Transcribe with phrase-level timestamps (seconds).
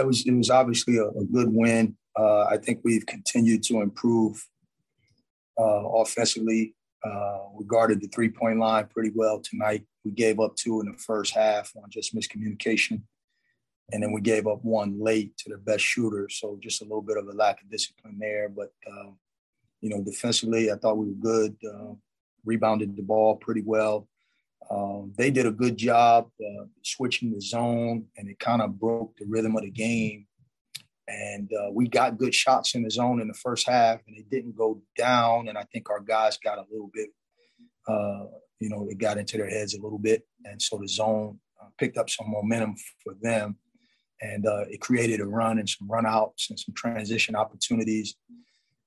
[0.00, 1.96] It was it was obviously a, a good win.
[2.18, 4.42] Uh, I think we've continued to improve
[5.58, 6.74] uh, offensively.
[7.04, 9.84] Uh, we guarded the three point line pretty well tonight.
[10.04, 13.02] We gave up two in the first half on just miscommunication,
[13.92, 16.28] and then we gave up one late to the best shooter.
[16.30, 18.48] So just a little bit of a lack of discipline there.
[18.48, 19.10] But uh,
[19.80, 21.56] you know, defensively, I thought we were good.
[21.64, 21.94] Uh,
[22.44, 24.08] rebounded the ball pretty well.
[24.70, 29.16] Um, they did a good job uh, switching the zone, and it kind of broke
[29.16, 30.26] the rhythm of the game.
[31.08, 34.28] And uh, we got good shots in the zone in the first half, and it
[34.28, 35.48] didn't go down.
[35.48, 37.10] And I think our guys got a little bit,
[37.86, 38.24] uh,
[38.58, 41.68] you know, it got into their heads a little bit, and so the zone uh,
[41.78, 43.56] picked up some momentum for them,
[44.20, 48.16] and uh, it created a run and some runouts and some transition opportunities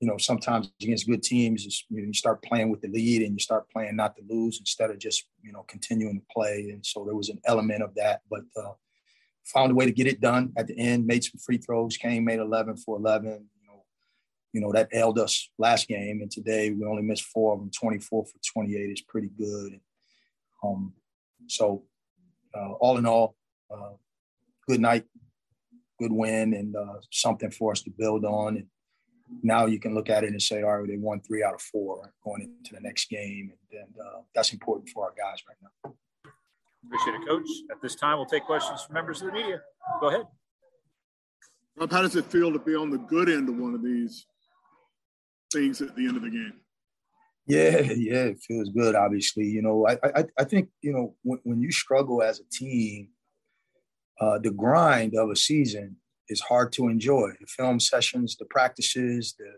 [0.00, 3.68] you know, sometimes against good teams, you, start playing with the lead and you start
[3.70, 6.68] playing not to lose instead of just, you know, continuing to play.
[6.72, 8.72] And so there was an element of that, but uh,
[9.44, 12.24] found a way to get it done at the end, made some free throws, came,
[12.24, 13.24] made 11 for 11.
[13.24, 13.84] You know,
[14.52, 16.20] you know, that ailed us last game.
[16.20, 19.80] And today we only missed four of them, 24 for 28 is pretty good.
[20.62, 20.92] Um,
[21.46, 21.84] so
[22.54, 23.34] uh, all in all,
[23.70, 23.92] uh,
[24.68, 25.04] good night,
[25.98, 28.56] good win, and uh, something for us to build on.
[28.56, 28.66] And
[29.42, 31.60] now you can look at it and say, all right, they won three out of
[31.60, 33.52] four going into the next game.
[33.72, 35.94] And, and uh, that's important for our guys right now.
[36.86, 37.48] Appreciate it, Coach.
[37.70, 39.60] At this time, we'll take questions from members of the media.
[40.00, 40.26] Go ahead.
[41.76, 44.26] Rob, how does it feel to be on the good end of one of these
[45.52, 46.54] things at the end of the game?
[47.46, 48.94] Yeah, yeah, it feels good.
[48.94, 52.44] Obviously, you know, I I, I think you know when, when you struggle as a
[52.50, 53.08] team,
[54.20, 55.96] uh, the grind of a season
[56.28, 57.30] is hard to enjoy.
[57.40, 59.52] The film sessions, the practices, the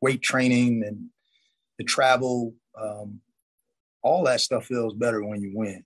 [0.00, 1.06] weight training, and
[1.78, 3.20] the travel, um,
[4.02, 5.84] all that stuff feels better when you win.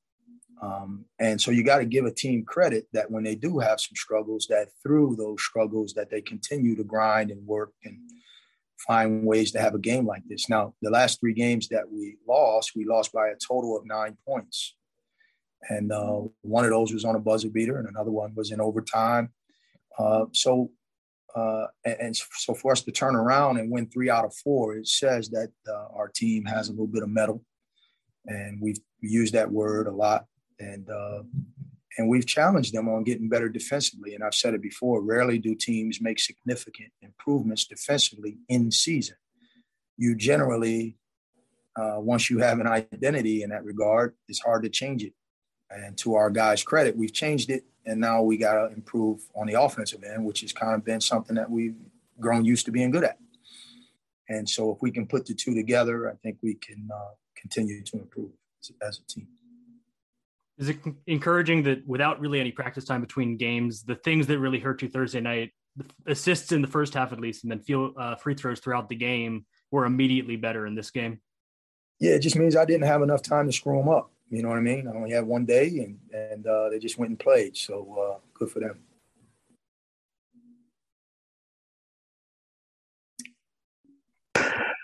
[0.61, 3.81] Um, and so you got to give a team credit that when they do have
[3.81, 7.97] some struggles, that through those struggles, that they continue to grind and work and
[8.87, 10.49] find ways to have a game like this.
[10.49, 14.17] Now, the last three games that we lost, we lost by a total of nine
[14.27, 14.75] points.
[15.69, 18.61] And uh, one of those was on a buzzer beater, and another one was in
[18.61, 19.31] overtime.
[19.99, 20.71] Uh, so,
[21.35, 24.77] uh, and, and, so for us to turn around and win three out of four,
[24.77, 27.45] it says that uh, our team has a little bit of metal,
[28.27, 30.27] and we've used that word a lot,
[30.61, 31.23] and uh,
[31.99, 34.15] and we've challenged them on getting better defensively.
[34.15, 39.17] And I've said it before: rarely do teams make significant improvements defensively in season.
[39.97, 40.97] You generally,
[41.77, 45.13] uh, once you have an identity in that regard, it's hard to change it.
[45.71, 49.47] And to our guys' credit, we've changed it and now we got to improve on
[49.47, 51.75] the offensive end, which has kind of been something that we've
[52.21, 53.19] grown used to being good at.
[54.29, 57.83] And so, if we can put the two together, I think we can uh, continue
[57.83, 58.31] to improve
[58.87, 59.27] as a team.
[60.59, 64.59] Is it encouraging that without really any practice time between games, the things that really
[64.59, 65.53] hurt you Thursday night,
[66.07, 68.97] assists in the first half at least, and then feel, uh, free throws throughout the
[68.97, 71.21] game, were immediately better in this game?
[72.01, 74.11] Yeah, it just means I didn't have enough time to screw them up.
[74.31, 74.87] You know what I mean?
[74.87, 77.57] I only had one day, and and uh, they just went and played.
[77.57, 78.79] So uh, good for them.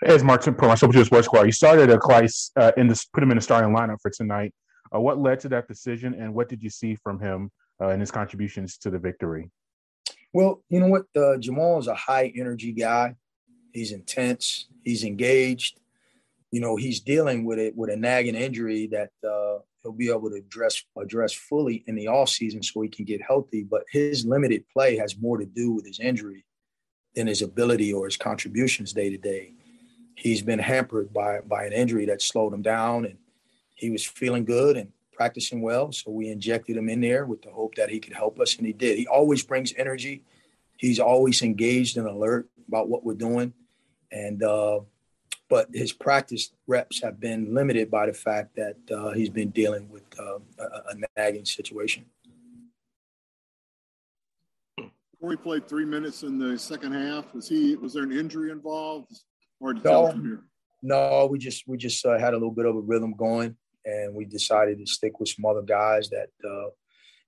[0.03, 3.23] As Mark put myself to sports squad, you started a Clyce uh, in this, put
[3.23, 4.53] him in the starting lineup for tonight.
[4.93, 7.49] Uh, what led to that decision, and what did you see from him
[7.81, 9.49] uh, and his contributions to the victory?
[10.31, 13.15] Well, you know what, uh, Jamall is a high energy guy.
[13.73, 14.67] He's intense.
[14.83, 15.79] He's engaged
[16.55, 20.29] you know, he's dealing with it with a nagging injury that uh, he'll be able
[20.29, 23.61] to address address fully in the off season so he can get healthy.
[23.61, 26.45] But his limited play has more to do with his injury
[27.13, 29.51] than his ability or his contributions day to day.
[30.15, 33.17] He's been hampered by by an injury that slowed him down, and
[33.73, 35.91] he was feeling good and practicing well.
[35.91, 38.65] So we injected him in there with the hope that he could help us, and
[38.65, 38.97] he did.
[38.97, 40.23] He always brings energy.
[40.77, 43.51] He's always engaged and alert about what we're doing,
[44.09, 44.79] and uh,
[45.49, 49.89] but his practice reps have been limited by the fact that uh, he's been dealing
[49.89, 52.05] with uh, a, a, nagging situation.
[54.77, 58.51] Before he played three minutes in the second half, was he was there an injury
[58.51, 59.11] involved?
[59.59, 60.39] Or no,
[60.81, 63.55] no, we just we just uh, had a little bit of a rhythm going,
[63.85, 66.29] and we decided to stick with some other guys that.
[66.43, 66.69] Uh,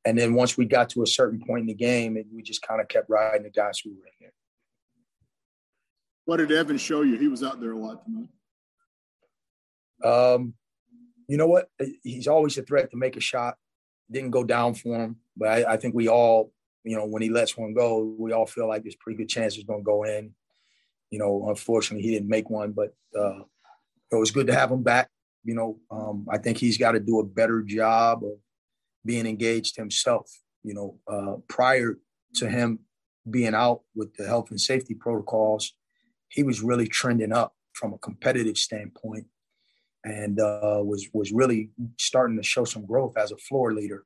[0.05, 2.79] and then once we got to a certain point in the game, we just kind
[2.79, 4.31] of kept riding the guys who were in there.
[6.27, 7.17] What did Evan show you?
[7.17, 8.27] He was out there a lot tonight.
[10.03, 10.55] Um,
[11.29, 11.69] you know what?
[12.03, 13.55] He's always a threat to make a shot.
[14.11, 16.51] Didn't go down for him, but I, I think we all,
[16.83, 19.55] you know, when he lets one go, we all feel like there's pretty good chance
[19.55, 20.33] it's going to go in.
[21.11, 23.43] You know, unfortunately, he didn't make one, but uh,
[24.11, 25.07] it was good to have him back.
[25.45, 28.33] You know, um, I think he's got to do a better job of
[29.05, 30.29] being engaged himself.
[30.61, 31.97] You know, uh, prior
[32.35, 32.79] to him
[33.31, 35.71] being out with the health and safety protocols,
[36.29, 39.25] he was really trending up from a competitive standpoint
[40.03, 44.05] and uh, was was really starting to show some growth as a floor leader.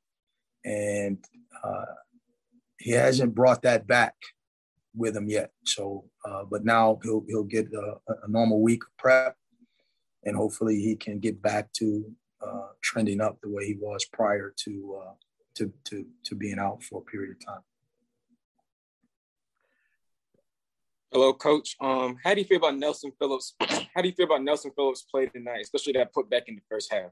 [0.65, 1.23] And
[1.63, 1.85] uh,
[2.79, 4.15] he hasn't brought that back
[4.95, 5.51] with him yet.
[5.65, 9.35] So, uh, but now he'll he'll get a, a, normal week of prep,
[10.23, 12.11] and hopefully he can get back to
[12.45, 15.13] uh, trending up the way he was prior to uh,
[15.55, 17.63] to to to being out for a period of time.
[21.13, 21.75] Hello, Coach.
[21.81, 23.53] Um, how do you feel about Nelson Phillips?
[23.93, 26.61] How do you feel about Nelson Phillips play tonight, especially that put back in the
[26.69, 27.11] first half?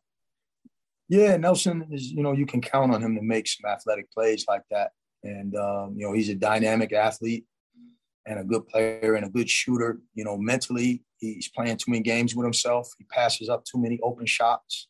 [1.10, 2.10] Yeah, Nelson is.
[2.10, 4.92] You know, you can count on him to make some athletic plays like that,
[5.24, 7.44] and um, you know he's a dynamic athlete
[8.26, 10.00] and a good player and a good shooter.
[10.14, 12.90] You know, mentally he's playing too many games with himself.
[12.98, 14.88] He passes up too many open shots,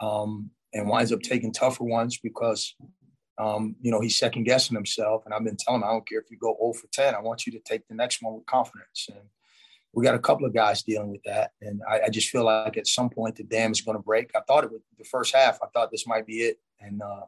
[0.00, 2.74] um, and winds up taking tougher ones because
[3.38, 5.24] um, you know, he's second guessing himself.
[5.24, 7.20] And I've been telling him, I don't care if you go 0 for 10, I
[7.20, 9.06] want you to take the next one with confidence.
[9.10, 9.20] And
[9.92, 11.52] we got a couple of guys dealing with that.
[11.60, 14.30] And I, I just feel like at some point the dam is going to break.
[14.34, 16.58] I thought it was the first half, I thought this might be it.
[16.80, 17.22] And, uh,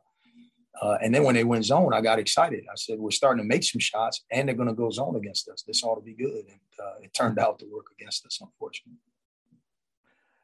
[0.83, 2.65] uh, and then when they went zone, I got excited.
[2.71, 5.49] I said, we're starting to make some shots and they're going to go zone against
[5.49, 5.63] us.
[5.63, 6.47] This ought to be good.
[6.49, 8.99] And uh, it turned out to work against us, unfortunately.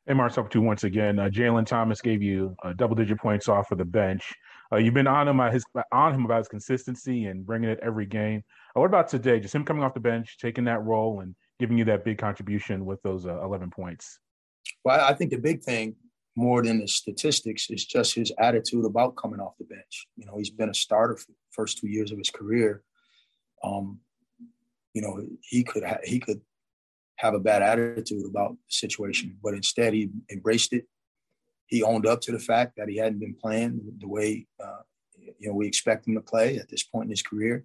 [0.06, 1.18] Hey, Mark, up to once again.
[1.18, 4.32] Uh, Jalen Thomas gave you uh, double digit points off of the bench.
[4.72, 8.06] Uh, you've been on him, his, on him about his consistency and bringing it every
[8.06, 8.42] game.
[8.76, 9.40] Uh, what about today?
[9.40, 12.84] Just him coming off the bench, taking that role, and giving you that big contribution
[12.84, 14.18] with those uh, 11 points?
[14.84, 15.96] Well, I think the big thing,
[16.36, 20.06] more than the statistics, is just his attitude about coming off the bench.
[20.16, 22.82] You know, he's been a starter for the first two years of his career.
[23.64, 23.98] Um,
[24.94, 26.40] you know, he could ha- he could
[27.16, 30.86] have a bad attitude about the situation, but instead he embraced it
[31.70, 34.82] he owned up to the fact that he hadn't been playing the way uh,
[35.38, 37.64] you know we expect him to play at this point in his career,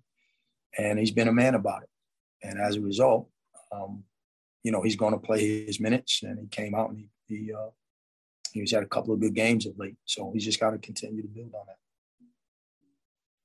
[0.77, 1.89] and he's been a man about it.
[2.43, 3.27] And as a result,
[3.71, 4.03] um,
[4.63, 7.51] you know he's going to play his minutes, and he came out and he he,
[7.53, 7.69] uh,
[8.53, 9.97] he's had a couple of good games of late.
[10.05, 11.77] So he's just got to continue to build on that.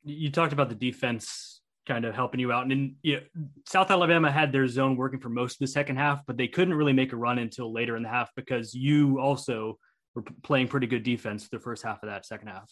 [0.05, 2.71] You talked about the defense kind of helping you out.
[2.71, 3.23] And you know,
[3.67, 6.75] South Alabama had their zone working for most of the second half, but they couldn't
[6.75, 9.79] really make a run until later in the half because you also
[10.21, 12.71] were playing pretty good defense the first half of that second half.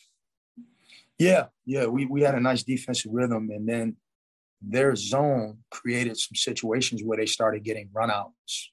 [1.19, 3.97] Yeah, yeah, we we had a nice defensive rhythm, and then
[4.63, 8.69] their zone created some situations where they started getting runouts.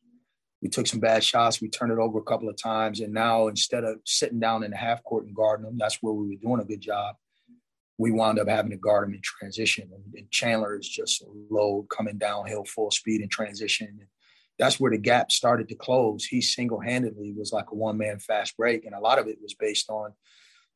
[0.62, 1.62] We took some bad shots.
[1.62, 4.72] We turned it over a couple of times, and now instead of sitting down in
[4.72, 7.16] the half court and guarding them, that's where we were doing a good job.
[7.98, 11.86] We wound up having to guard them in transition, and, and Chandler is just low
[11.89, 14.00] coming downhill full speed in transition.
[14.57, 16.25] That's where the gap started to close.
[16.25, 18.86] He single handedly was like a one man fast break.
[18.86, 20.13] And a lot of it was based on,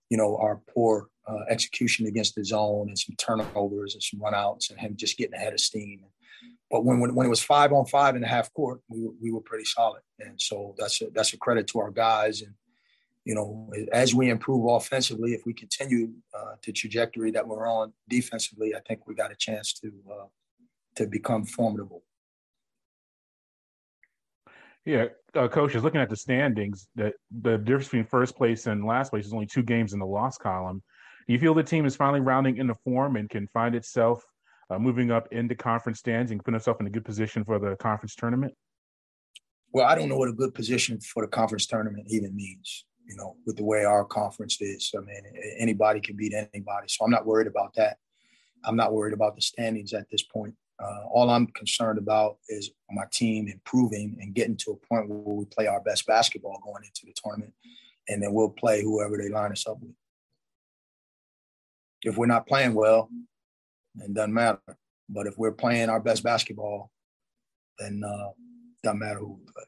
[0.10, 4.70] you know, our poor uh, execution against the zone and some turnovers and some runouts
[4.70, 6.02] and him just getting ahead of steam.
[6.70, 9.14] But when, when, when it was five on five in the half court, we were,
[9.22, 10.02] we were pretty solid.
[10.20, 12.42] And so that's a, that's a credit to our guys.
[12.42, 12.54] And,
[13.26, 17.94] you know, as we improve offensively, if we continue uh, the trajectory that we're on
[18.08, 20.26] defensively, I think we got a chance to, uh,
[20.96, 22.04] to become formidable.
[24.86, 25.06] Yeah,
[25.36, 26.88] uh, coach is looking at the standings.
[26.96, 30.06] That the difference between first place and last place is only two games in the
[30.06, 30.82] loss column.
[31.28, 34.24] Do you feel the team is finally rounding into form and can find itself
[34.70, 37.76] uh, moving up into conference stands and put itself in a good position for the
[37.76, 38.54] conference tournament?
[39.72, 42.86] Well, I don't know what a good position for the conference tournament even means.
[43.06, 45.22] You know, with the way our conference is, I mean,
[45.60, 46.88] anybody can beat anybody.
[46.88, 47.98] So I'm not worried about that.
[48.64, 50.54] I'm not worried about the standings at this point.
[50.82, 55.36] Uh, all I'm concerned about is my team improving and getting to a point where
[55.36, 57.54] we play our best basketball going into the tournament,
[58.08, 59.92] and then we'll play whoever they line us up with.
[62.04, 63.10] If we're not playing well,
[64.00, 64.62] it doesn't matter.
[65.10, 66.92] But if we're playing our best basketball,
[67.78, 68.30] then uh,
[68.84, 69.64] doesn't matter who we play.